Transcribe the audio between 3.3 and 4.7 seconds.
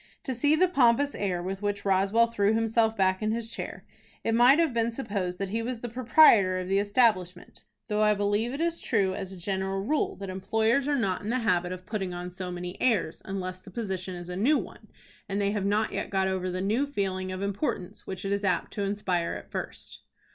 his chair, it might